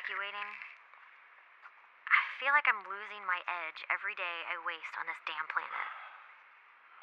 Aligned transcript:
evacuating. 0.00 0.48
I 2.08 2.20
feel 2.40 2.56
like 2.56 2.64
I'm 2.64 2.80
losing 2.88 3.20
my 3.28 3.36
edge 3.68 3.84
every 3.92 4.16
day 4.16 4.36
I 4.48 4.56
waste 4.64 4.96
on 4.96 5.04
this 5.04 5.20
damn 5.28 5.44
planet. 5.52 5.86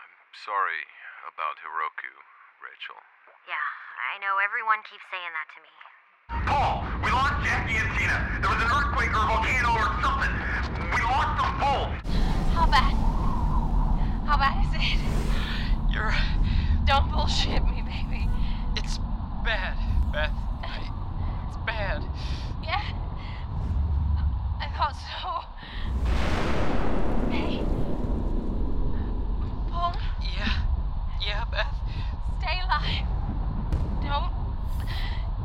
I'm 0.01 0.33
sorry 0.33 0.81
about 1.29 1.61
Hiroku, 1.61 2.09
Rachel. 2.57 2.97
Yeah, 3.45 3.53
I 4.01 4.17
know 4.17 4.41
everyone 4.41 4.81
keeps 4.89 5.05
saying 5.13 5.29
that 5.29 5.45
to 5.53 5.59
me. 5.61 5.73
Paul, 6.49 6.89
we 7.05 7.13
lost 7.13 7.37
Jackie 7.45 7.77
and 7.77 7.85
Tina. 7.93 8.17
There 8.41 8.49
was 8.49 8.65
an 8.65 8.71
earthquake 8.73 9.13
or 9.13 9.21
a 9.21 9.29
volcano 9.29 9.77
or 9.77 9.89
something. 10.01 10.33
We 10.89 11.01
lost 11.05 11.33
them 11.37 11.53
both. 11.61 11.93
How 12.57 12.65
bad? 12.65 12.97
How 14.25 14.41
bad 14.41 14.57
is 14.65 14.73
it? 14.73 15.05
You're. 15.93 16.17
Don't 16.89 17.05
bullshit 17.13 17.61
me, 17.61 17.85
baby. 17.85 18.25
It's 18.73 18.97
bad, 19.45 19.77
Beth. 20.09 20.33
I, 20.65 20.81
it's 20.81 21.61
bad. 21.61 22.01
Yeah? 22.65 22.81
I 24.79 24.91
so. 24.93 25.27
Oh, 25.27 25.45
Hey. 27.31 27.61
Paul, 29.71 29.93
Yeah. 30.21 30.53
Yeah, 31.19 31.43
Beth. 31.51 31.75
stay 32.39 32.59
alive. 32.63 33.07
Don't 34.03 34.31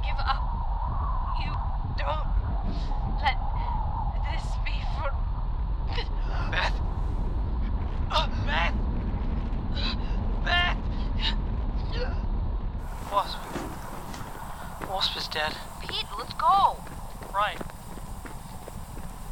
give 0.03 0.19
up. 0.19 0.43
You 1.41 1.53
don't 1.99 2.29
let 3.23 3.39
this 4.29 4.47
be 4.65 4.77
for. 4.97 5.11
Beth. 6.51 6.77
Uh, 8.11 8.29
Beth. 8.47 8.75
Beth. 10.45 10.77
Wasp. 13.11 13.39
Wasp 14.89 15.17
is 15.17 15.29
dead. 15.29 15.55
Pete, 15.81 16.07
let's 16.19 16.35
go. 16.35 16.77
Right. 17.35 17.59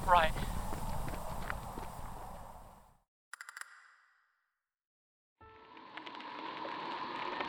Right. 0.07 0.33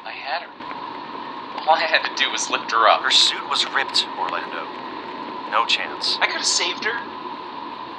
I 0.06 0.12
had 0.12 0.44
her. 0.44 0.50
All 1.68 1.76
I 1.76 1.86
had 1.88 2.04
to 2.04 2.16
do 2.16 2.21
was 2.32 2.50
lift 2.50 2.72
her 2.72 2.88
up. 2.88 3.02
Her 3.02 3.12
suit 3.12 3.44
was 3.50 3.66
ripped, 3.74 4.08
Orlando. 4.20 4.66
No 5.52 5.66
chance. 5.66 6.18
I 6.22 6.28
could 6.28 6.38
have 6.42 6.46
saved 6.46 6.86
her. 6.86 6.98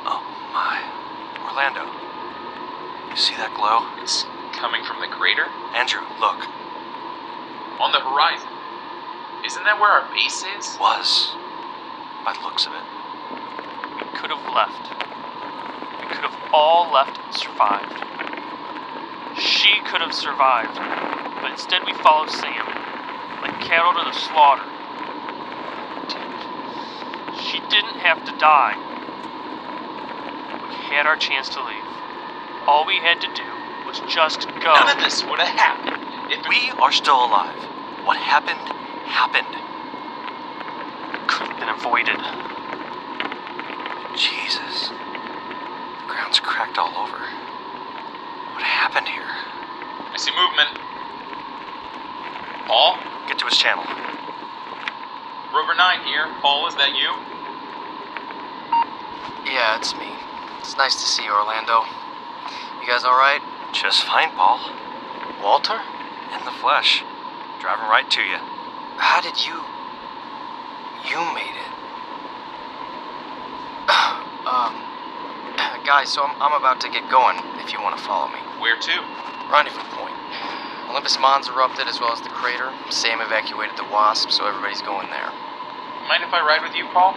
Oh 0.06 0.22
my. 0.52 0.80
Orlando. 1.44 1.84
You 3.10 3.16
see 3.16 3.36
that 3.36 3.52
glow? 3.54 3.84
It's 4.02 4.24
coming 4.52 4.84
from 4.84 5.00
the 5.00 5.08
crater 5.08 5.46
Andrew, 5.74 6.02
look. 6.20 6.48
on 7.80 7.92
the 7.92 8.00
horizon. 8.00 8.48
Isn't 9.44 9.64
that 9.64 9.80
where 9.80 9.90
our 9.90 10.08
base 10.14 10.44
is? 10.56 10.78
Was. 10.80 11.34
By 12.24 12.32
the 12.34 12.40
looks 12.46 12.66
of 12.66 12.72
it. 12.72 12.86
We 13.98 14.06
could 14.18 14.30
have 14.30 14.44
left. 14.54 14.92
We 16.00 16.06
could 16.14 16.24
have 16.24 16.38
all 16.54 16.92
left 16.92 17.18
and 17.18 17.34
survived. 17.34 18.00
She 19.38 19.80
could 19.86 20.00
have 20.00 20.14
survived, 20.14 20.76
but 21.42 21.50
instead 21.50 21.82
we 21.86 21.92
followed 21.94 22.30
Sam, 22.30 22.66
like 23.42 23.60
cattle 23.60 23.92
to 23.92 24.04
the 24.06 24.16
slaughter. 24.16 24.64
Damn. 26.08 26.32
She 27.38 27.58
didn't 27.68 27.98
have 28.00 28.24
to 28.24 28.32
die. 28.38 28.78
We 30.90 30.96
had 30.96 31.06
our 31.06 31.16
chance 31.16 31.48
to 31.50 31.60
leave. 31.60 31.84
All 32.66 32.86
we 32.86 32.96
had 32.96 33.20
to 33.20 33.28
do 33.34 33.48
was 33.86 34.00
just 34.08 34.46
go. 34.62 34.72
None 34.72 34.96
of 34.96 35.02
this 35.02 35.24
would 35.24 35.40
have 35.40 35.48
happened 35.58 36.02
if 36.32 36.46
We 36.48 36.70
are 36.80 36.92
still 36.92 37.24
alive. 37.24 37.58
What 38.04 38.16
happened, 38.16 38.60
happened. 39.04 39.46
could 41.28 41.48
have 41.48 41.58
been 41.58 41.68
avoided. 41.68 42.18
Jesus. 44.16 44.88
The 44.88 46.06
ground's 46.08 46.40
cracked 46.40 46.78
all 46.78 46.94
over. 46.96 47.18
What 48.54 48.62
happened 48.62 49.08
here? 49.08 49.22
I 49.22 50.16
see 50.16 50.30
movement. 50.32 50.78
Paul, 52.66 52.98
Get 53.32 53.38
to 53.38 53.46
his 53.46 53.56
channel. 53.56 53.84
Rover 55.56 55.72
Nine 55.72 56.04
here. 56.04 56.28
Paul, 56.44 56.68
is 56.68 56.76
that 56.76 56.92
you? 56.92 57.08
Yeah, 59.48 59.80
it's 59.80 59.96
me. 59.96 60.12
It's 60.60 60.76
nice 60.76 60.92
to 61.00 61.08
see 61.08 61.24
you, 61.24 61.32
Orlando. 61.32 61.80
You 62.84 62.86
guys 62.86 63.08
alright? 63.08 63.40
Just 63.72 64.04
fine, 64.04 64.36
Paul. 64.36 64.60
Walter? 65.40 65.80
In 66.36 66.44
the 66.44 66.52
flesh. 66.60 67.00
Driving 67.56 67.88
right 67.88 68.04
to 68.04 68.20
you. 68.20 68.36
How 69.00 69.24
did 69.24 69.40
you. 69.40 69.64
You 71.08 71.16
made 71.32 71.56
it. 71.56 71.72
um. 74.44 74.76
Guys, 75.88 76.12
so 76.12 76.20
I'm, 76.20 76.36
I'm 76.36 76.52
about 76.52 76.84
to 76.84 76.90
get 76.92 77.08
going 77.08 77.40
if 77.64 77.72
you 77.72 77.80
want 77.80 77.96
to 77.96 78.04
follow 78.04 78.28
me. 78.28 78.44
Where 78.60 78.76
to? 78.76 78.94
Rendezvous 79.48 79.88
point. 79.96 80.11
Olympus 80.92 81.18
Mons 81.18 81.48
erupted 81.48 81.88
as 81.88 82.00
well 82.00 82.12
as 82.12 82.20
the 82.20 82.28
crater. 82.28 82.68
Sam 82.90 83.24
evacuated 83.24 83.80
the 83.80 83.88
Wasp, 83.88 84.28
so 84.28 84.44
everybody's 84.44 84.82
going 84.82 85.08
there. 85.08 85.32
Mind 86.04 86.20
if 86.20 86.36
I 86.36 86.44
ride 86.44 86.60
with 86.60 86.76
you, 86.76 86.84
Paul? 86.92 87.16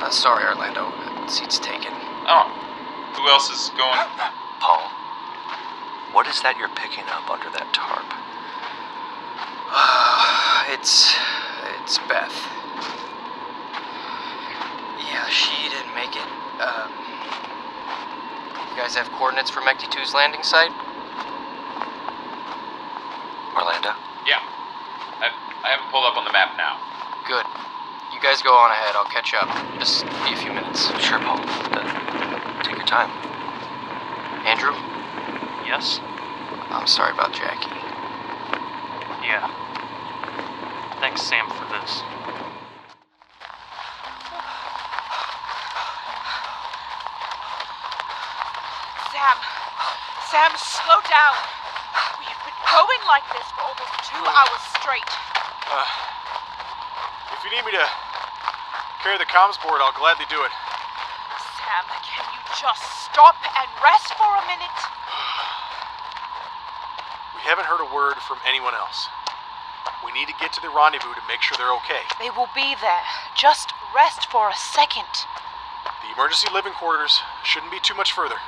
Uh, 0.00 0.08
sorry, 0.08 0.48
Orlando. 0.48 0.88
Uh, 0.88 1.28
seat's 1.28 1.58
taken. 1.58 1.92
Oh, 2.24 2.48
who 3.12 3.28
else 3.28 3.52
is 3.52 3.68
going? 3.76 4.00
Paul, 4.64 4.88
what 6.16 6.26
is 6.26 6.40
that 6.40 6.56
you're 6.56 6.72
picking 6.72 7.04
up 7.12 7.28
under 7.28 7.52
that 7.52 7.68
tarp? 7.76 8.08
it's. 10.72 11.12
It's 11.84 12.00
Beth. 12.08 12.32
Yeah, 15.04 15.28
she 15.28 15.68
didn't 15.68 15.92
make 15.92 16.16
it. 16.16 16.28
Um. 16.64 16.88
You 18.72 18.80
guys 18.80 18.96
have 18.96 19.12
coordinates 19.12 19.50
for 19.50 19.60
Mechty 19.60 19.84
2's 19.84 20.14
landing 20.14 20.42
site? 20.42 20.72
I'll 28.94 29.08
catch 29.08 29.32
up. 29.32 29.48
Just 29.78 30.04
be 30.24 30.32
a 30.32 30.36
few 30.36 30.52
minutes. 30.52 30.92
Sure, 31.00 31.18
Paul. 31.18 31.40
Uh, 31.40 32.62
take 32.62 32.76
your 32.76 32.86
time. 32.86 33.08
Andrew? 34.44 34.74
Yes? 35.64 36.00
I'm 36.68 36.86
sorry 36.86 37.12
about 37.12 37.32
Jackie. 37.32 37.72
Yeah. 39.24 39.48
Thanks, 41.00 41.22
Sam, 41.22 41.48
for 41.48 41.64
this. 41.72 42.04
Sam! 49.08 49.36
Sam, 50.28 50.52
slow 50.60 51.00
down! 51.08 51.36
We 52.20 52.26
have 52.28 52.42
been 52.44 52.60
going 52.68 53.02
like 53.08 53.24
this 53.32 53.46
for 53.56 53.62
almost 53.72 53.94
two 54.04 54.20
hours 54.20 54.62
straight. 54.76 55.10
Uh, 55.72 55.86
if 57.32 57.44
you 57.44 57.56
need 57.56 57.64
me 57.64 57.72
to 57.72 58.11
carry 59.02 59.18
the 59.18 59.26
comms 59.26 59.58
board, 59.58 59.82
I'll 59.82 59.94
gladly 59.98 60.30
do 60.30 60.38
it. 60.46 60.54
Sam, 61.58 61.84
can 62.06 62.22
you 62.30 62.40
just 62.54 62.86
stop 63.10 63.34
and 63.34 63.68
rest 63.82 64.14
for 64.14 64.30
a 64.30 64.44
minute? 64.46 64.78
We 67.34 67.42
haven't 67.42 67.66
heard 67.66 67.82
a 67.82 67.90
word 67.90 68.14
from 68.22 68.38
anyone 68.46 68.78
else. 68.78 69.10
We 70.06 70.14
need 70.14 70.30
to 70.30 70.38
get 70.38 70.54
to 70.54 70.62
the 70.62 70.70
rendezvous 70.70 71.18
to 71.18 71.24
make 71.26 71.42
sure 71.42 71.58
they're 71.58 71.74
okay. 71.82 72.06
They 72.22 72.30
will 72.30 72.50
be 72.54 72.78
there. 72.78 73.02
Just 73.34 73.74
rest 73.90 74.30
for 74.30 74.46
a 74.46 74.54
second. 74.54 75.10
The 76.06 76.14
emergency 76.14 76.46
living 76.54 76.72
quarters 76.72 77.18
shouldn't 77.42 77.74
be 77.74 77.82
too 77.82 77.98
much 77.98 78.14
further. 78.14 78.38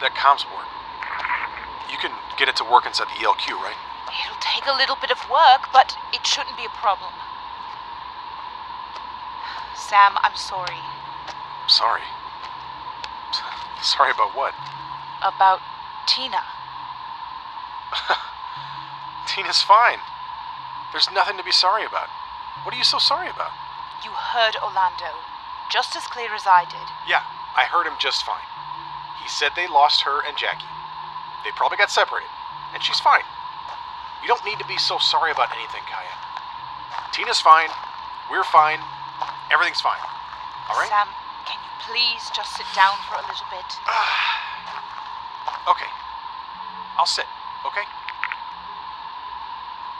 That 0.00 0.16
comms 0.16 0.48
board. 0.48 0.64
You 1.92 2.00
can 2.00 2.16
get 2.40 2.48
it 2.48 2.56
to 2.56 2.64
work 2.64 2.88
inside 2.88 3.12
the 3.12 3.20
ELQ, 3.20 3.60
right? 3.60 3.76
It'll 4.08 4.40
take 4.40 4.64
a 4.64 4.72
little 4.72 4.96
bit 4.96 5.12
of 5.12 5.20
work, 5.28 5.68
but 5.68 5.92
it 6.16 6.24
shouldn't 6.24 6.56
be 6.56 6.64
a 6.64 6.72
problem. 6.80 7.12
Sam, 9.88 10.20
I'm 10.20 10.36
sorry. 10.36 10.76
Sorry. 11.66 12.04
Sorry 13.80 14.10
about 14.12 14.36
what? 14.36 14.52
About 15.24 15.64
Tina. 16.04 16.44
Tina's 19.32 19.64
fine. 19.64 19.96
There's 20.92 21.08
nothing 21.16 21.38
to 21.38 21.42
be 21.42 21.56
sorry 21.56 21.88
about. 21.88 22.12
What 22.64 22.74
are 22.74 22.76
you 22.76 22.84
so 22.84 22.98
sorry 22.98 23.32
about? 23.32 23.48
You 24.04 24.12
heard 24.12 24.60
Orlando. 24.60 25.24
Just 25.72 25.96
as 25.96 26.04
clear 26.04 26.34
as 26.36 26.44
I 26.44 26.68
did. 26.68 26.88
Yeah, 27.08 27.24
I 27.56 27.64
heard 27.64 27.88
him 27.88 27.96
just 27.96 28.28
fine. 28.28 28.44
He 29.24 29.28
said 29.28 29.52
they 29.56 29.68
lost 29.68 30.02
her 30.04 30.20
and 30.28 30.36
Jackie. 30.36 30.68
They 31.44 31.50
probably 31.56 31.78
got 31.78 31.90
separated, 31.90 32.28
and 32.74 32.82
she's 32.82 33.00
fine. 33.00 33.24
You 34.20 34.28
don't 34.28 34.44
need 34.44 34.58
to 34.58 34.68
be 34.68 34.76
so 34.76 34.98
sorry 35.00 35.32
about 35.32 35.48
anything, 35.56 35.88
Kaia. 35.88 36.12
Tina's 37.12 37.40
fine. 37.40 37.72
We're 38.30 38.44
fine. 38.44 38.80
Everything's 39.52 39.80
fine. 39.80 40.00
All 40.68 40.76
right? 40.76 40.88
Sam, 40.88 41.08
can 41.48 41.56
you 41.56 41.72
please 41.88 42.28
just 42.36 42.52
sit 42.56 42.68
down 42.76 42.96
for 43.08 43.16
a 43.16 43.24
little 43.24 43.48
bit? 43.50 43.68
Okay. 45.68 45.88
I'll 46.96 47.06
sit, 47.06 47.26
okay? 47.68 47.84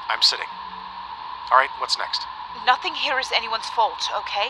I'm 0.08 0.22
sitting. 0.22 0.48
All 1.52 1.58
right, 1.58 1.68
what's 1.76 1.98
next? 1.98 2.24
Nothing 2.64 2.94
here 2.94 3.20
is 3.20 3.30
anyone's 3.36 3.68
fault, 3.68 4.08
okay? 4.16 4.48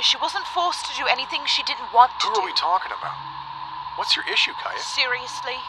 She 0.00 0.16
wasn't 0.16 0.46
forced 0.48 0.86
to 0.88 0.96
do 0.96 1.04
anything 1.06 1.44
she 1.44 1.62
didn't 1.62 1.92
want 1.92 2.12
to 2.20 2.26
Who 2.28 2.34
do. 2.34 2.40
are 2.40 2.44
we 2.44 2.52
talking 2.56 2.92
about? 2.92 3.16
What's 3.96 4.16
your 4.16 4.24
issue, 4.28 4.52
Kaia? 4.52 4.76
Seriously? 4.80 5.60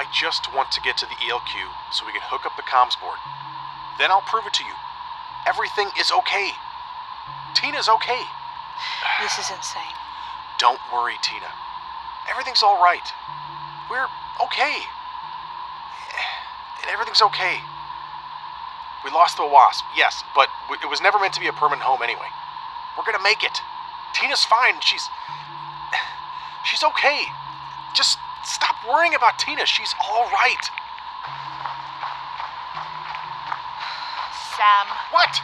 I 0.00 0.04
just 0.12 0.52
want 0.54 0.72
to 0.72 0.80
get 0.80 0.96
to 0.98 1.06
the 1.06 1.16
ELQ 1.20 1.52
so 1.92 2.04
we 2.06 2.12
can 2.12 2.24
hook 2.24 2.44
up 2.44 2.56
the 2.56 2.64
comms 2.64 2.96
board. 3.00 3.20
Then 4.00 4.10
I'll 4.10 4.24
prove 4.24 4.46
it 4.46 4.54
to 4.60 4.64
you. 4.64 4.76
Everything 5.50 5.90
is 5.98 6.12
okay. 6.12 6.50
Tina's 7.54 7.88
okay. 7.88 8.22
This 9.20 9.34
is 9.34 9.50
insane. 9.50 9.96
Don't 10.62 10.78
worry, 10.94 11.18
Tina. 11.26 11.50
Everything's 12.30 12.62
all 12.62 12.78
right. 12.78 13.02
We're 13.90 14.06
okay. 14.46 14.78
And 16.82 16.90
everything's 16.92 17.20
okay. 17.34 17.58
We 19.04 19.10
lost 19.10 19.38
the 19.38 19.44
wasp, 19.44 19.84
yes, 19.96 20.22
but 20.36 20.48
it 20.70 20.88
was 20.88 21.00
never 21.00 21.18
meant 21.18 21.34
to 21.34 21.40
be 21.40 21.48
a 21.48 21.52
permanent 21.52 21.82
home 21.82 22.02
anyway. 22.02 22.30
We're 22.96 23.04
gonna 23.04 23.24
make 23.24 23.42
it. 23.42 23.58
Tina's 24.14 24.44
fine. 24.44 24.78
She's. 24.80 25.08
She's 26.70 26.84
okay. 26.84 27.24
Just 27.96 28.18
stop 28.44 28.76
worrying 28.86 29.14
about 29.16 29.38
Tina. 29.38 29.66
She's 29.66 29.94
all 29.98 30.30
Sam. 34.60 34.92
What? 35.16 35.40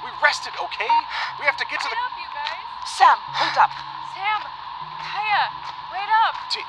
We 0.00 0.08
rested, 0.24 0.56
okay? 0.56 0.88
We 1.36 1.44
have 1.44 1.60
to 1.60 1.68
get 1.68 1.84
to 1.84 1.88
the. 1.92 2.00
you 2.16 2.32
guys. 2.32 2.64
Sam, 2.88 3.20
hold 3.36 3.60
up. 3.60 3.68
Sam! 4.16 4.40
Kaia! 5.04 5.52
Wait 5.92 6.08
up! 6.24 6.32
T- 6.48 6.64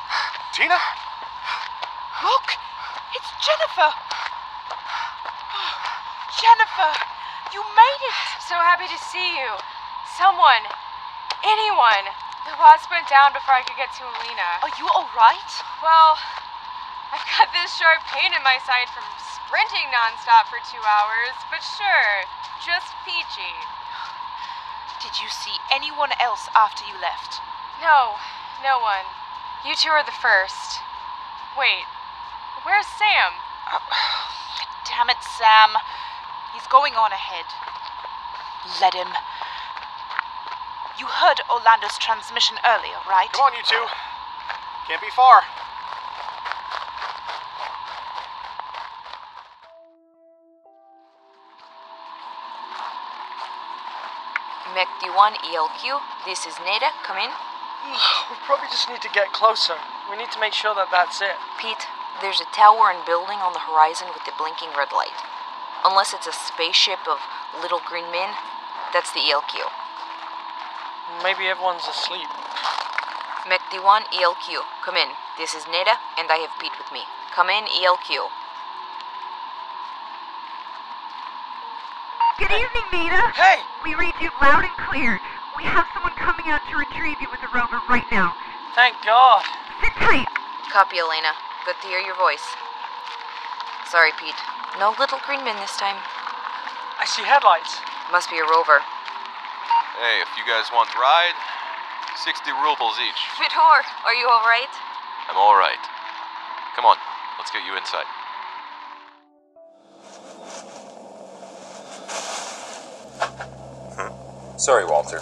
Tina? 0.51 0.75
Look! 2.19 2.47
It's 3.15 3.31
Jennifer! 3.39 3.95
Jennifer! 6.43 6.91
You 7.55 7.63
made 7.63 8.03
it! 8.11 8.43
So 8.43 8.59
happy 8.59 8.91
to 8.91 8.99
see 8.99 9.39
you. 9.39 9.55
Someone. 10.19 10.67
Anyone. 11.47 12.11
The 12.43 12.59
wasp 12.59 12.91
went 12.91 13.07
down 13.07 13.31
before 13.31 13.55
I 13.55 13.63
could 13.63 13.79
get 13.79 13.95
to 13.95 14.03
Elina. 14.03 14.67
Are 14.67 14.75
you 14.75 14.83
alright? 14.91 15.51
Well, 15.79 16.19
I've 17.15 17.23
got 17.39 17.55
this 17.55 17.71
sharp 17.79 18.03
pain 18.11 18.35
in 18.35 18.43
my 18.43 18.59
side 18.67 18.91
from 18.91 19.07
sprinting 19.45 19.93
nonstop 19.93 20.49
for 20.49 20.57
two 20.65 20.81
hours, 20.81 21.37
but 21.53 21.61
sure, 21.61 22.25
just 22.65 22.89
peachy. 23.05 23.53
Did 25.01 25.21
you 25.21 25.29
see 25.29 25.53
anyone 25.69 26.09
else 26.19 26.49
after 26.57 26.81
you 26.85 26.97
left? 26.97 27.37
No, 27.77 28.17
no 28.65 28.81
one. 28.81 29.05
You 29.61 29.75
two 29.77 29.93
are 29.93 30.03
the 30.03 30.17
first. 30.17 30.81
Wait, 31.57 31.85
where's 32.65 32.89
Sam? 32.89 33.37
Damn 34.89 35.09
it, 35.09 35.21
Sam. 35.21 35.77
He's 36.53 36.65
going 36.67 36.93
on 36.97 37.11
ahead. 37.11 37.45
Let 38.81 38.93
him. 38.93 39.13
You 40.97 41.05
heard 41.05 41.41
Orlando's 41.49 41.97
transmission 41.99 42.57
earlier, 42.65 42.97
right? 43.07 43.29
Come 43.31 43.51
on, 43.51 43.53
you 43.53 43.63
two. 43.63 43.85
Can't 44.87 45.01
be 45.01 45.13
far. 45.13 45.43
Mech 55.15 55.39
D1 55.39 55.55
ELQ, 55.55 56.01
this 56.25 56.45
is 56.45 56.55
Neda. 56.55 56.91
Come 57.07 57.15
in. 57.17 57.31
We 58.29 58.35
probably 58.43 58.67
just 58.67 58.89
need 58.89 59.01
to 59.01 59.09
get 59.15 59.31
closer. 59.31 59.75
We 60.11 60.17
need 60.17 60.31
to 60.31 60.39
make 60.39 60.51
sure 60.51 60.75
that 60.75 60.91
that's 60.91 61.21
it. 61.21 61.39
Pete, 61.55 61.87
there's 62.19 62.41
a 62.41 62.51
tower 62.51 62.91
and 62.91 62.99
building 63.07 63.39
on 63.39 63.53
the 63.53 63.63
horizon 63.63 64.11
with 64.11 64.27
the 64.27 64.35
blinking 64.35 64.75
red 64.75 64.91
light. 64.91 65.15
Unless 65.87 66.11
it's 66.11 66.27
a 66.27 66.35
spaceship 66.35 66.99
of 67.07 67.23
little 67.63 67.79
green 67.87 68.11
men, 68.11 68.35
that's 68.91 69.15
the 69.15 69.23
ELQ. 69.23 69.71
Maybe 71.23 71.47
everyone's 71.47 71.87
asleep. 71.87 72.27
Mech 73.47 73.63
D1 73.71 74.11
ELQ, 74.11 74.67
come 74.83 74.99
in. 74.99 75.15
This 75.39 75.55
is 75.55 75.63
Neda, 75.71 75.95
and 76.19 76.27
I 76.27 76.43
have 76.43 76.51
Pete 76.59 76.75
with 76.75 76.91
me. 76.91 77.07
Come 77.31 77.47
in, 77.47 77.63
ELQ. 77.71 78.27
Good 82.35 82.51
evening, 82.51 82.87
Neda. 82.91 83.31
Hey! 83.31 83.63
We 83.79 83.95
read 83.95 84.11
you 84.19 84.27
loud 84.43 84.67
and 84.67 84.75
clear. 84.91 85.23
We 85.55 85.63
have 85.63 85.87
someone 85.95 86.11
coming 86.19 86.51
out 86.51 86.59
to 86.67 86.75
retrieve 86.75 87.15
you 87.23 87.31
with 87.31 87.39
the 87.39 87.47
rover 87.55 87.79
right 87.87 88.03
now. 88.11 88.35
Thank 88.75 88.99
God. 89.07 89.39
Sit 89.79 89.95
tight. 89.95 90.27
Copy, 90.67 90.99
Elina. 90.99 91.31
Good 91.63 91.79
to 91.79 91.87
hear 91.87 92.03
your 92.03 92.19
voice. 92.19 92.43
Sorry, 93.87 94.11
Pete. 94.19 94.35
No 94.75 94.91
little 94.99 95.23
green 95.23 95.47
men 95.47 95.55
this 95.63 95.79
time. 95.79 95.95
I 96.99 97.07
see 97.07 97.23
headlights. 97.23 97.79
Must 98.11 98.27
be 98.27 98.43
a 98.43 98.47
rover. 98.51 98.83
Hey, 99.95 100.19
if 100.19 100.27
you 100.35 100.43
guys 100.43 100.67
want 100.75 100.91
to 100.91 100.99
ride, 100.99 101.39
60 102.19 102.51
rubles 102.59 102.99
each. 102.99 103.31
Fedor, 103.39 103.79
are 104.03 104.15
you 104.19 104.27
alright? 104.27 104.75
I'm 105.31 105.39
alright. 105.39 105.79
Come 106.75 106.83
on, 106.83 106.99
let's 107.39 107.47
get 107.55 107.63
you 107.63 107.79
inside. 107.79 108.11
Sorry, 114.65 114.83
Walter. 114.83 115.19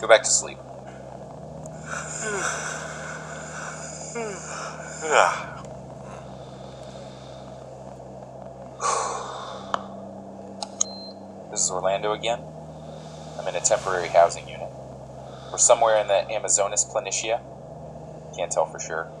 Go 0.00 0.08
back 0.08 0.22
to 0.22 0.30
sleep. 0.30 0.56
This 11.50 11.60
is 11.60 11.70
Orlando 11.70 12.12
again. 12.12 12.38
I'm 13.38 13.46
in 13.46 13.56
a 13.56 13.60
temporary 13.60 14.08
housing 14.08 14.48
unit. 14.48 14.70
We're 15.50 15.58
somewhere 15.58 16.00
in 16.00 16.08
the 16.08 16.24
Amazonis 16.30 16.90
Planitia. 16.90 17.42
Can't 18.34 18.50
tell 18.50 18.64
for 18.64 18.80
sure. 18.80 19.12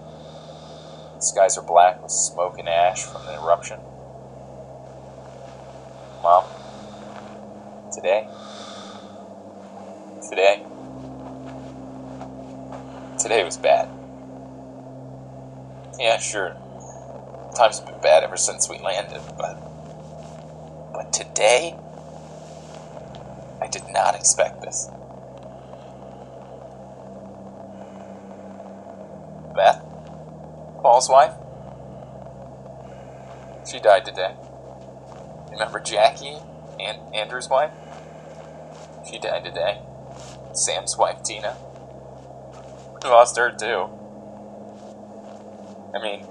The 1.16 1.20
skies 1.20 1.58
are 1.58 1.62
black 1.62 2.02
with 2.02 2.10
smoke 2.10 2.58
and 2.58 2.70
ash 2.70 3.02
from 3.02 3.26
the 3.26 3.34
eruption. 3.34 3.80
Mom, 6.22 6.44
today, 7.92 8.26
today, 10.32 10.64
today 13.18 13.44
was 13.44 13.58
bad. 13.58 13.86
Yeah, 16.00 16.18
sure. 16.18 16.56
Times 17.54 17.80
have 17.80 17.86
been 17.86 18.00
bad 18.00 18.24
ever 18.24 18.38
since 18.38 18.66
we 18.70 18.78
landed, 18.78 19.20
but 19.36 19.60
but 20.94 21.12
today 21.12 21.76
I 23.60 23.66
did 23.66 23.82
not 23.90 24.14
expect 24.14 24.62
this. 24.62 24.88
Beth? 29.54 29.82
Paul's 30.80 31.10
wife? 31.10 31.34
She 33.70 33.78
died 33.80 34.06
today. 34.06 34.34
Remember 35.50 35.78
Jackie? 35.78 36.38
and 36.80 36.98
Andrew's 37.14 37.48
wife? 37.48 37.70
She 39.08 39.18
died 39.18 39.44
today. 39.44 39.78
Sam's 40.56 40.96
wife, 40.98 41.22
Tina. 41.24 41.56
We 43.02 43.10
lost 43.10 43.36
her 43.38 43.50
too. 43.50 43.88
I 45.94 46.02
mean, 46.02 46.26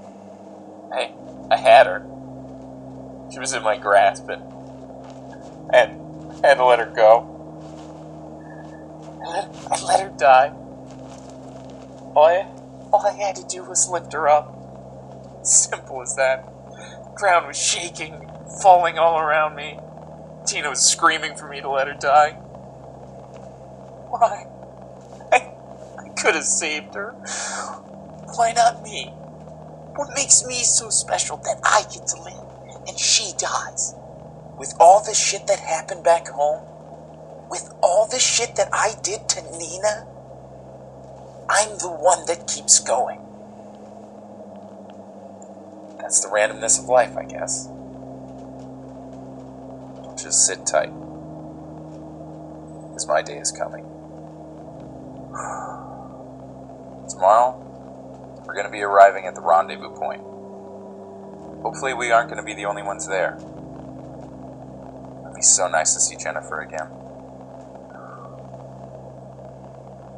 hey, 0.94 1.13
I 1.51 1.58
had 1.58 1.88
her. 1.88 2.08
She 3.32 3.40
was 3.40 3.54
in 3.54 3.63
my 3.63 3.78
grasp 3.78 4.30
and 4.30 4.44
and 5.74 6.01
I 6.44 6.48
had 6.50 6.56
to 6.58 6.66
let 6.66 6.80
her 6.80 6.92
go. 6.96 7.46
I 9.10 9.30
let, 9.30 9.50
I 9.72 9.84
let 9.86 10.01
her 10.01 10.13
die. 10.18 10.54
All 12.16 12.25
I, 12.25 12.48
all 12.92 13.06
I 13.06 13.13
had 13.13 13.36
to 13.38 13.46
do 13.46 13.63
was 13.63 13.90
lift 13.90 14.13
her 14.13 14.28
up. 14.30 14.54
Simple 15.44 16.01
as 16.01 16.16
that. 16.16 16.46
The 17.06 17.12
ground 17.16 17.48
was 17.48 17.58
shaking, 17.58 18.28
falling 18.62 18.98
all 19.00 19.20
around 19.20 19.56
me. 19.56 19.80
Tina 20.48 20.70
was 20.70 20.82
screaming 20.82 21.36
for 21.38 21.48
me 21.50 21.62
to 21.62 21.70
let 21.70 21.88
her 21.88 21.96
die. 22.00 22.41
I, 24.22 24.46
I 25.32 26.10
could 26.16 26.36
have 26.36 26.46
saved 26.46 26.94
her. 26.96 27.13
Why 28.36 28.54
not 28.54 28.84
me? 28.84 29.08
What 29.96 30.10
makes 30.16 30.46
me 30.46 30.63
so 30.63 30.90
special 30.90 31.38
that 31.38 31.60
I 31.63 31.84
get 31.94 32.08
to 32.08 32.22
live 32.22 32.88
and 32.88 32.98
she 32.98 33.34
dies? 33.38 33.96
With 34.58 34.74
all 34.80 35.04
the 35.04 35.13
shit 35.16 35.48
that 35.48 35.60
happened 35.60 36.04
back 36.04 36.28
home, 36.28 36.63
with 37.50 37.74
all 37.82 38.08
the 38.08 38.20
shit 38.20 38.56
that 38.58 38.70
I 38.72 38.94
did 39.01 39.28
to 39.30 39.42
Nina, 39.58 40.08
I'm 41.50 41.78
the 41.80 41.90
one 41.90 42.25
that 42.28 42.48
keeps 42.48 42.80
going. 42.80 43.20
That's 46.00 46.22
the 46.22 46.30
randomness 46.30 46.80
of 46.80 46.86
life, 46.86 47.18
I 47.18 47.25
guess. 47.25 47.68
Just 50.22 50.46
sit 50.46 50.66
tight. 50.66 50.92
Because 52.80 53.08
my 53.08 53.22
day 53.22 53.38
is 53.38 53.51
coming. 53.51 53.86
Tomorrow, 57.10 58.44
we're 58.46 58.54
going 58.54 58.66
to 58.66 58.72
be 58.72 58.82
arriving 58.82 59.26
at 59.26 59.36
the 59.36 59.42
rendezvous 59.42 59.96
point. 59.96 60.22
Hopefully, 61.62 61.94
we 61.94 62.12
aren't 62.12 62.30
going 62.30 62.42
to 62.42 62.46
be 62.46 62.54
the 62.54 62.66
only 62.66 62.84
ones 62.84 63.08
there. 63.08 63.38
It'd 65.24 65.36
be 65.36 65.42
so 65.42 65.68
nice 65.68 65.94
to 65.94 66.00
see 66.00 66.16
Jennifer 66.16 66.62
again. 66.62 66.88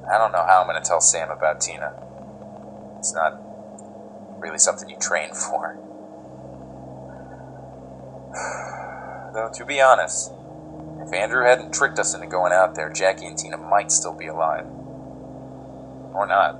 I 0.10 0.17
don't 0.17 0.32
know 0.32 0.46
how 0.46 0.62
I'm 0.62 0.67
going 0.67 0.82
to 0.82 0.88
tell 0.88 1.01
Sam 1.01 1.29
about 1.29 1.62
Tina. 1.62 1.93
It's 2.98 3.13
not 3.13 3.39
really 4.39 4.58
something 4.60 4.89
you 4.89 4.98
train 4.98 5.29
for. 5.34 5.77
Though, 9.34 9.50
to 9.53 9.65
be 9.65 9.82
honest, 9.82 10.32
if 11.01 11.13
Andrew 11.13 11.46
hadn't 11.46 11.74
tricked 11.74 12.00
us 12.00 12.13
into 12.13 12.27
going 12.27 12.53
out 12.53 12.75
there, 12.75 12.89
Jackie 12.89 13.25
and 13.25 13.38
Tina 13.38 13.58
might 13.58 13.91
still 13.91 14.13
be 14.13 14.27
alive. 14.27 14.65
Or 16.13 16.27
not. 16.27 16.55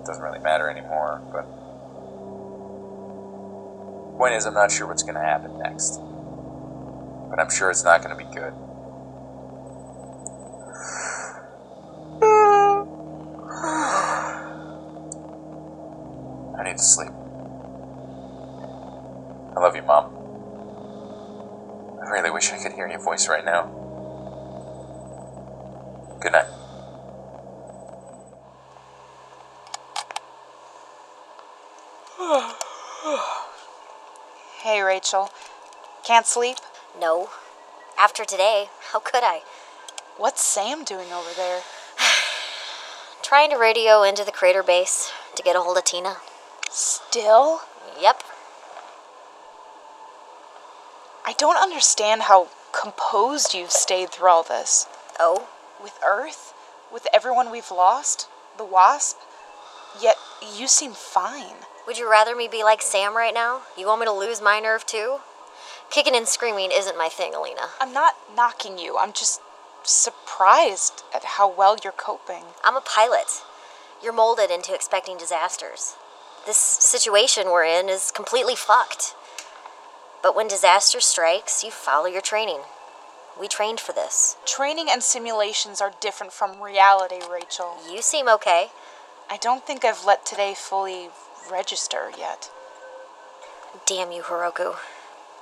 It 0.00 0.06
doesn't 0.06 0.22
really 0.22 0.38
matter 0.38 0.70
anymore, 0.70 1.20
but. 1.32 1.44
Point 4.18 4.34
is, 4.34 4.46
I'm 4.46 4.54
not 4.54 4.70
sure 4.70 4.86
what's 4.86 5.02
going 5.02 5.16
to 5.16 5.20
happen 5.20 5.58
next. 5.58 6.00
But 7.30 7.40
I'm 7.40 7.50
sure 7.50 7.70
it's 7.70 7.84
not 7.84 8.02
going 8.02 8.16
to 8.16 8.24
be 8.24 8.30
good. 8.32 8.52
I 16.56 16.62
need 16.64 16.76
to 16.76 16.82
sleep. 16.82 17.10
I 19.56 19.60
love 19.60 19.74
you, 19.76 19.82
Mom. 19.82 20.10
I 22.02 22.08
really 22.10 22.30
wish 22.30 22.52
I 22.52 22.58
could 22.62 22.72
hear 22.72 22.88
your 22.88 23.00
voice 23.00 23.28
right 23.28 23.44
now. 23.44 23.64
Good 26.20 26.32
night. 26.32 26.46
Hey, 34.64 34.80
Rachel. 34.80 35.28
Can't 36.06 36.24
sleep? 36.24 36.56
No. 36.98 37.28
After 37.98 38.24
today, 38.24 38.68
how 38.92 38.98
could 38.98 39.22
I? 39.22 39.42
What's 40.16 40.42
Sam 40.42 40.84
doing 40.84 41.12
over 41.12 41.28
there? 41.36 41.60
Trying 43.22 43.50
to 43.50 43.56
radio 43.56 44.02
into 44.02 44.24
the 44.24 44.32
crater 44.32 44.62
base 44.62 45.12
to 45.36 45.42
get 45.42 45.54
a 45.54 45.60
hold 45.60 45.76
of 45.76 45.84
Tina. 45.84 46.16
Still? 46.70 47.60
Yep. 48.00 48.22
I 51.26 51.34
don't 51.36 51.62
understand 51.62 52.22
how 52.22 52.48
composed 52.72 53.52
you've 53.52 53.70
stayed 53.70 54.08
through 54.08 54.30
all 54.30 54.42
this. 54.42 54.86
Oh? 55.20 55.46
With 55.82 55.98
Earth? 56.02 56.54
With 56.90 57.06
everyone 57.12 57.50
we've 57.50 57.70
lost? 57.70 58.28
The 58.56 58.64
Wasp? 58.64 59.18
Yet 60.00 60.16
you 60.56 60.68
seem 60.68 60.92
fine. 60.92 61.66
Would 61.86 61.98
you 61.98 62.10
rather 62.10 62.34
me 62.34 62.48
be 62.48 62.64
like 62.64 62.80
Sam 62.80 63.14
right 63.14 63.34
now? 63.34 63.62
You 63.76 63.86
want 63.86 64.00
me 64.00 64.06
to 64.06 64.12
lose 64.12 64.40
my 64.40 64.58
nerve 64.58 64.86
too? 64.86 65.18
Kicking 65.90 66.16
and 66.16 66.26
screaming 66.26 66.70
isn't 66.72 66.96
my 66.96 67.08
thing, 67.08 67.34
Elina. 67.34 67.68
I'm 67.78 67.92
not 67.92 68.14
knocking 68.34 68.78
you. 68.78 68.96
I'm 68.98 69.12
just 69.12 69.42
surprised 69.82 71.02
at 71.14 71.24
how 71.24 71.52
well 71.52 71.76
you're 71.82 71.92
coping. 71.92 72.44
I'm 72.64 72.76
a 72.76 72.80
pilot. 72.80 73.42
You're 74.02 74.14
molded 74.14 74.50
into 74.50 74.74
expecting 74.74 75.18
disasters. 75.18 75.96
This 76.46 76.56
situation 76.56 77.46
we're 77.46 77.64
in 77.64 77.90
is 77.90 78.10
completely 78.10 78.56
fucked. 78.56 79.14
But 80.22 80.34
when 80.34 80.48
disaster 80.48 81.00
strikes, 81.00 81.62
you 81.62 81.70
follow 81.70 82.06
your 82.06 82.22
training. 82.22 82.60
We 83.38 83.46
trained 83.46 83.80
for 83.80 83.92
this. 83.92 84.36
Training 84.46 84.86
and 84.90 85.02
simulations 85.02 85.82
are 85.82 85.92
different 86.00 86.32
from 86.32 86.62
reality, 86.62 87.20
Rachel. 87.30 87.76
You 87.90 88.00
seem 88.00 88.26
okay. 88.28 88.68
I 89.30 89.36
don't 89.36 89.66
think 89.66 89.84
I've 89.84 90.04
let 90.06 90.24
today 90.24 90.54
fully 90.56 91.10
register 91.50 92.10
yet. 92.18 92.50
Damn 93.86 94.12
you, 94.12 94.22
Hiroku. 94.22 94.76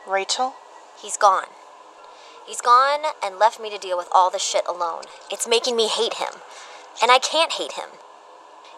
Rachel? 0.06 0.54
He's 1.00 1.16
gone. 1.16 1.48
He's 2.46 2.60
gone 2.60 3.00
and 3.22 3.38
left 3.38 3.60
me 3.60 3.70
to 3.70 3.78
deal 3.78 3.96
with 3.96 4.08
all 4.12 4.30
this 4.30 4.42
shit 4.42 4.64
alone. 4.68 5.04
It's 5.30 5.46
making 5.46 5.76
me 5.76 5.88
hate 5.88 6.14
him. 6.14 6.40
And 7.00 7.10
I 7.10 7.18
can't 7.18 7.52
hate 7.52 7.72
him. 7.72 7.90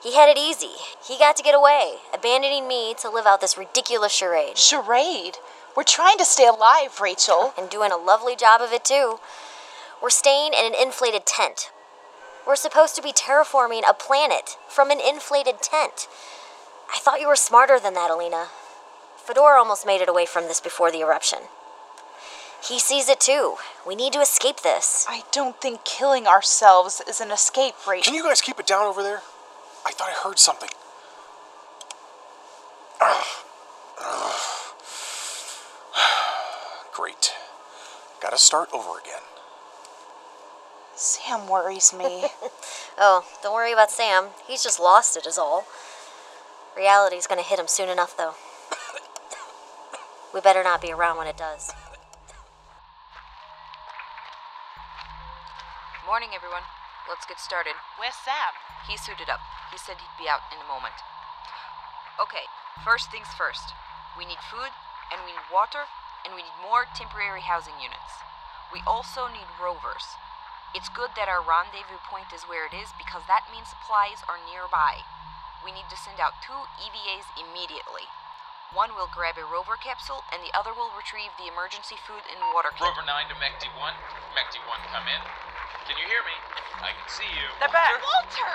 He 0.02 0.14
had 0.14 0.28
it 0.28 0.37
easy. 0.37 0.76
He 1.02 1.19
got 1.19 1.35
to 1.37 1.43
get 1.43 1.54
away, 1.54 1.95
abandoning 2.12 2.69
me 2.69 2.95
to 2.99 3.09
live 3.09 3.26
out 3.26 3.40
this 3.40 3.57
ridiculous 3.57 4.12
charade. 4.12 4.59
Charade? 4.59 5.38
We're 5.75 5.83
trying 5.83 6.19
to 6.19 6.26
stay 6.26 6.47
alive, 6.47 7.00
Rachel. 7.00 7.54
And 7.59 7.71
doing 7.71 7.90
a 7.90 7.97
lovely 7.97 8.37
job 8.37 8.61
of 8.61 8.73
it, 8.73 8.85
too. 8.85 9.19
We're 10.02 10.11
staying 10.11 10.52
in 10.52 10.66
an 10.66 10.75
inflated 10.75 11.25
tent. 11.25 11.71
We're 12.47 12.57
supposed 12.57 12.95
to 12.97 13.02
be 13.02 13.12
terraforming 13.12 13.83
a 13.88 13.95
planet 13.95 14.59
from 14.69 14.90
an 14.90 15.00
inflated 15.00 15.62
tent. 15.62 16.07
I 16.93 16.99
thought 16.99 17.21
you 17.21 17.29
were 17.29 17.37
smarter 17.37 17.79
than 17.79 17.95
that, 17.95 18.11
Elina. 18.11 18.47
Fedor 19.17 19.57
almost 19.57 19.87
made 19.87 20.00
it 20.00 20.09
away 20.09 20.26
from 20.26 20.45
this 20.45 20.61
before 20.61 20.91
the 20.91 21.00
eruption. 21.00 21.41
He 22.67 22.79
sees 22.79 23.09
it 23.09 23.21
too. 23.21 23.57
We 23.87 23.95
need 23.95 24.12
to 24.14 24.21
escape 24.21 24.61
this. 24.61 25.07
I 25.09 25.23
don't 25.33 25.61
think 25.61 25.85
killing 25.85 26.26
ourselves 26.26 27.03
is 27.07 27.21
an 27.21 27.31
escape, 27.31 27.75
Rachel. 27.87 28.05
Can 28.05 28.14
you 28.14 28.23
guys 28.23 28.41
keep 28.41 28.59
it 28.59 28.67
down 28.67 28.87
over 28.87 29.03
there? 29.03 29.21
I 29.87 29.93
thought 29.93 30.09
I 30.09 30.26
heard 30.26 30.38
something. 30.38 30.71
Great. 36.95 37.33
Gotta 38.23 38.38
start 38.38 38.71
over 38.73 38.99
again. 38.99 39.21
Sam 40.97 41.49
worries 41.49 41.93
me. 41.93 42.26
oh, 42.99 43.25
don't 43.43 43.53
worry 43.53 43.73
about 43.73 43.91
Sam. 43.91 44.29
He's 44.47 44.62
just 44.62 44.81
lost 44.81 45.17
it, 45.17 45.26
is 45.26 45.37
all. 45.37 45.67
Reality's 46.76 47.31
gonna 47.31 47.47
hit 47.47 47.62
him 47.62 47.71
soon 47.71 47.88
enough, 47.88 48.16
though. 48.19 48.35
we 50.35 50.40
better 50.43 50.66
not 50.66 50.83
be 50.83 50.90
around 50.90 51.16
when 51.16 51.31
it 51.31 51.38
does. 51.38 51.71
Morning, 56.04 56.35
everyone. 56.35 56.66
Let's 57.09 57.26
get 57.31 57.38
started. 57.38 57.78
Where's 57.95 58.19
Sam? 58.26 58.59
He's 58.90 59.00
suited 59.00 59.31
up. 59.31 59.38
He 59.71 59.78
said 59.78 60.02
he'd 60.02 60.19
be 60.19 60.26
out 60.26 60.43
in 60.50 60.59
a 60.59 60.66
moment. 60.66 60.99
Okay, 62.19 62.50
first 62.83 63.11
things 63.14 63.31
first. 63.38 63.71
We 64.19 64.26
need 64.26 64.43
food, 64.50 64.75
and 65.14 65.23
we 65.23 65.31
need 65.31 65.47
water, 65.54 65.87
and 66.26 66.35
we 66.35 66.43
need 66.43 66.59
more 66.59 66.90
temporary 66.90 67.47
housing 67.47 67.78
units. 67.78 68.19
We 68.75 68.83
also 68.83 69.31
need 69.31 69.47
rovers. 69.62 70.19
It's 70.75 70.90
good 70.90 71.14
that 71.14 71.31
our 71.31 71.38
rendezvous 71.38 72.02
point 72.11 72.35
is 72.35 72.50
where 72.50 72.66
it 72.66 72.75
is 72.75 72.90
because 72.99 73.23
that 73.31 73.47
means 73.54 73.71
supplies 73.71 74.26
are 74.26 74.43
nearby. 74.43 75.07
We 75.64 75.73
need 75.73 75.88
to 75.88 75.97
send 75.97 76.21
out 76.21 76.37
two 76.44 76.68
EVAs 76.76 77.25
immediately. 77.40 78.04
One 78.76 78.92
will 78.99 79.09
grab 79.09 79.38
a 79.40 79.47
rover 79.49 79.78
capsule, 79.80 80.21
and 80.35 80.42
the 80.44 80.52
other 80.52 80.75
will 80.76 80.90
retrieve 80.99 81.30
the 81.40 81.47
emergency 81.49 81.97
food 82.04 82.21
and 82.28 82.37
water 82.52 82.68
kit. 82.75 82.85
Rover 82.85 83.06
9 83.06 83.09
to 83.33 83.37
Mechty 83.40 83.71
1. 83.73 83.94
Mechty 84.37 84.61
1, 84.66 84.92
come 84.92 85.06
in. 85.09 85.23
Can 85.88 85.97
you 85.97 86.04
hear 86.11 86.21
me? 86.26 86.37
I 86.85 86.90
can 86.92 87.09
see 87.09 87.28
you. 87.38 87.47
They're 87.62 87.71
back. 87.73 87.97
Walter! 88.02 88.52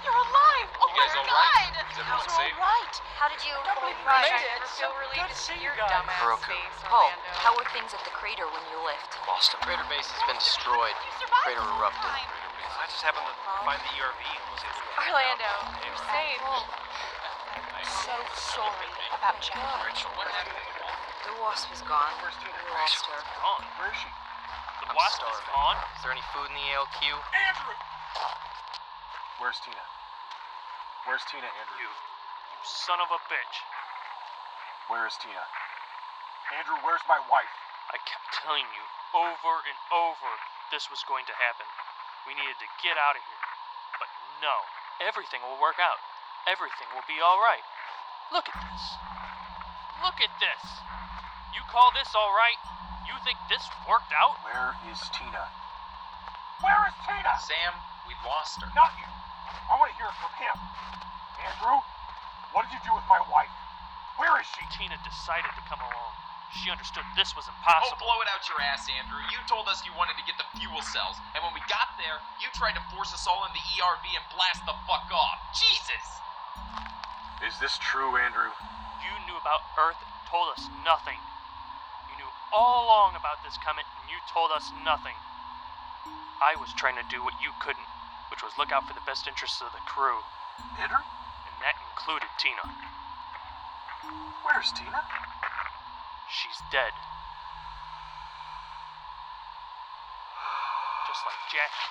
You're 0.00 0.16
alive! 0.16 0.68
Oh 0.80 0.88
You 0.90 0.96
guys 0.96 1.12
my 1.12 1.22
all 1.22 1.28
right? 1.28 1.70
god! 1.76 1.86
Is 1.92 1.98
everyone 2.00 2.24
You're 2.24 2.40
safe? 2.40 2.56
all 2.56 2.64
right. 2.66 2.94
How 3.20 3.28
did 3.28 3.42
you 3.44 3.52
Don't 3.52 3.78
believe 3.84 4.00
Right. 4.08 4.24
we 4.26 4.32
I 4.32 4.40
made 4.40 4.48
it. 4.48 4.54
never 4.58 4.70
feel 4.80 4.92
relieved 4.96 5.28
to 5.28 5.36
see 5.36 5.58
your 5.60 5.76
guys. 5.76 5.92
dumbass 5.92 6.18
Hiroku. 6.24 6.48
face, 6.50 6.78
Paul, 6.88 7.12
Orlando. 7.12 7.36
how 7.44 7.52
were 7.60 7.68
things 7.76 7.92
at 7.92 8.00
the 8.08 8.14
crater 8.16 8.48
when 8.48 8.64
you 8.72 8.78
left? 8.80 9.12
Lost 9.28 9.52
him. 9.52 9.60
Crater 9.60 9.84
base 9.92 10.08
has 10.08 10.22
been 10.24 10.40
destroyed. 10.40 10.96
Crater 11.44 11.60
erupted. 11.76 12.16
I 12.60 12.84
just 12.88 13.00
happened 13.00 13.24
to 13.24 13.36
find 13.64 13.80
the 13.80 13.92
ERV 13.96 14.20
and 14.20 14.46
was 14.52 14.62
able 14.64 14.80
to. 14.80 15.00
Orlando, 15.00 15.52
you're 15.80 16.02
safe. 16.04 16.42
I'm 16.44 17.88
so 17.88 18.16
sorry 18.36 18.90
about 19.16 19.40
Jack. 19.40 19.64
Rachel, 19.84 20.12
what 20.14 20.28
happened? 20.28 20.60
The 21.24 21.34
wasp 21.40 21.72
is 21.72 21.80
gone. 21.84 22.12
We 22.20 22.52
lost 22.76 23.04
her. 23.08 23.20
Gone. 23.40 23.64
Where 23.80 23.92
is 23.92 24.00
she? 24.00 24.10
The 24.84 24.92
I'm 24.92 24.96
wasp 24.96 25.20
is 25.24 25.40
gone. 25.48 25.78
Is 25.96 26.00
there 26.04 26.12
any 26.12 26.24
food 26.32 26.48
in 26.48 26.56
the 26.56 26.66
ELQ? 26.76 27.00
Andrew! 27.00 27.78
Where's 29.40 29.60
Tina? 29.64 29.84
Where's 31.08 31.24
Tina, 31.32 31.48
Andrew? 31.48 31.80
You, 31.80 31.88
you 31.88 32.60
son 32.64 33.00
of 33.00 33.08
a 33.08 33.20
bitch. 33.28 33.56
Where 34.92 35.08
is 35.08 35.16
Tina? 35.16 35.44
Andrew, 36.60 36.76
where's 36.84 37.04
my 37.08 37.22
wife? 37.30 37.54
I 37.88 37.96
kept 38.04 38.26
telling 38.42 38.66
you 38.68 38.84
over 39.14 39.54
and 39.64 39.78
over 39.90 40.30
this 40.70 40.86
was 40.90 41.02
going 41.06 41.26
to 41.26 41.34
happen. 41.34 41.66
We 42.28 42.36
needed 42.36 42.58
to 42.60 42.68
get 42.84 42.96
out 43.00 43.16
of 43.16 43.22
here. 43.22 43.44
But 43.96 44.10
no, 44.44 44.54
everything 45.04 45.40
will 45.44 45.60
work 45.60 45.80
out. 45.80 46.00
Everything 46.48 46.88
will 46.92 47.04
be 47.04 47.20
alright. 47.20 47.64
Look 48.32 48.48
at 48.48 48.58
this. 48.64 48.82
Look 50.00 50.18
at 50.20 50.32
this. 50.40 50.62
You 51.52 51.62
call 51.68 51.92
this 51.92 52.08
alright? 52.16 52.60
You 53.04 53.16
think 53.26 53.36
this 53.50 53.64
worked 53.84 54.14
out? 54.14 54.38
Where 54.46 54.72
is 54.88 55.00
Tina? 55.12 55.50
Where 56.62 56.82
is 56.88 56.96
Tina? 57.04 57.32
Sam, 57.42 57.72
we 58.06 58.14
lost 58.24 58.62
her. 58.62 58.70
Not 58.72 58.94
you. 58.96 59.08
I 59.68 59.76
want 59.76 59.90
to 59.90 59.96
hear 59.98 60.08
it 60.08 60.18
from 60.20 60.32
him. 60.38 60.56
Andrew, 61.40 61.80
what 62.52 62.68
did 62.68 62.78
you 62.78 62.82
do 62.86 62.92
with 62.94 63.06
my 63.10 63.20
wife? 63.28 63.52
Where 64.20 64.36
is 64.38 64.46
she? 64.54 64.62
Tina 64.76 64.96
decided 65.02 65.50
to 65.56 65.62
come 65.66 65.80
along. 65.80 66.29
She 66.58 66.66
understood 66.66 67.06
this 67.14 67.30
was 67.38 67.46
impossible. 67.46 67.94
Oh, 67.94 67.94
impossible. 67.94 68.06
blow 68.10 68.18
it 68.26 68.28
out 68.34 68.42
your 68.50 68.58
ass, 68.58 68.82
Andrew. 68.90 69.22
You 69.30 69.38
told 69.46 69.70
us 69.70 69.86
you 69.86 69.94
wanted 69.94 70.18
to 70.18 70.26
get 70.26 70.34
the 70.34 70.48
fuel 70.58 70.82
cells, 70.82 71.14
and 71.38 71.40
when 71.46 71.54
we 71.54 71.62
got 71.70 71.94
there, 71.94 72.18
you 72.42 72.50
tried 72.58 72.74
to 72.74 72.82
force 72.90 73.14
us 73.14 73.22
all 73.30 73.46
in 73.46 73.52
the 73.54 73.62
ERV 73.78 74.04
and 74.18 74.24
blast 74.34 74.66
the 74.66 74.74
fuck 74.82 75.06
off. 75.14 75.38
Jesus! 75.54 76.04
Is 77.46 77.54
this 77.62 77.78
true, 77.78 78.18
Andrew? 78.18 78.50
You 79.00 79.14
knew 79.30 79.38
about 79.38 79.62
Earth, 79.78 79.96
told 80.26 80.50
us 80.52 80.66
nothing. 80.82 81.16
You 82.10 82.14
knew 82.20 82.30
all 82.52 82.84
along 82.84 83.14
about 83.14 83.40
this 83.46 83.56
comet, 83.62 83.86
and 84.02 84.10
you 84.10 84.18
told 84.28 84.50
us 84.50 84.74
nothing. 84.82 85.14
I 86.42 86.58
was 86.58 86.74
trying 86.74 86.98
to 86.98 87.06
do 87.08 87.22
what 87.22 87.38
you 87.38 87.54
couldn't, 87.62 87.86
which 88.30 88.42
was 88.42 88.52
look 88.58 88.72
out 88.74 88.88
for 88.88 88.94
the 88.94 89.06
best 89.06 89.28
interests 89.30 89.62
of 89.62 89.70
the 89.72 89.82
crew, 89.86 90.20
Andrew? 90.82 91.00
and 91.00 91.56
that 91.62 91.76
included 91.92 92.28
Tina. 92.40 92.64
Where's 94.44 94.72
Tina? 94.72 95.00
She's 96.30 96.62
dead. 96.70 96.94
Just 101.10 101.26
like 101.26 101.42
Jackie, 101.50 101.90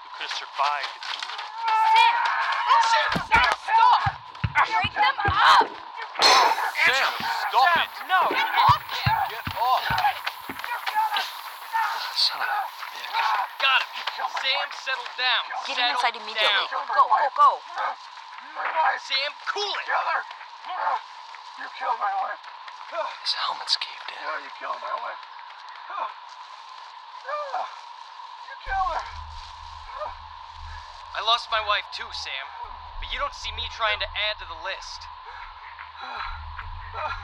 who 0.00 0.08
could 0.16 0.24
have 0.24 0.36
survived 0.40 0.88
if 0.96 1.04
you 1.12 1.20
would. 1.20 1.44
Sam! 1.92 2.16
Oh 2.64 2.80
shit! 2.80 3.10
Sam, 3.28 3.44
stop! 3.60 4.08
Break 4.72 4.88
them 4.96 5.18
up! 5.28 5.68
Sam, 6.80 7.12
stop 7.44 7.76
it! 7.76 7.92
No! 8.08 8.24
Get 8.32 8.48
off 8.56 8.80
him! 8.88 9.20
Get 9.28 9.46
off! 9.52 9.84
Son 12.16 12.40
of 12.40 12.48
a 12.48 12.64
bitch. 12.88 13.04
Got 13.60 13.84
him! 13.84 14.32
Sam, 14.32 14.68
settle 14.80 15.12
down! 15.20 15.44
Get 15.68 15.76
him 15.76 15.84
Settle 15.84 15.92
inside 15.92 16.16
immediately. 16.24 16.48
down. 16.48 16.72
Go, 16.72 17.04
go, 17.04 17.28
go. 17.36 17.50
My 18.56 18.64
wife! 18.64 19.04
Sam, 19.04 19.28
cool 19.52 19.76
it! 19.76 19.84
Kill 19.84 20.08
her! 20.08 20.24
You 21.60 21.68
killed 21.76 22.00
my 22.00 22.16
wife! 22.24 22.53
His 22.90 23.32
helmet's 23.32 23.76
caved 23.80 24.12
in. 24.12 24.44
You 24.44 24.50
killed 24.60 24.76
my 24.82 24.92
wife! 25.00 25.22
Ah. 25.88 26.10
Ah. 27.56 27.68
You 28.44 28.54
killed 28.60 28.92
her! 28.92 29.06
I 31.16 31.20
lost 31.24 31.48
my 31.50 31.64
wife 31.64 31.88
too, 31.92 32.10
Sam. 32.12 32.46
But 33.00 33.12
you 33.12 33.18
don't 33.18 33.34
see 33.34 33.52
me 33.52 33.64
trying 33.72 34.00
to 34.00 34.06
add 34.28 34.36
to 34.38 34.44
the 34.44 34.60
list. 34.64 35.00
Ah. 36.02 37.23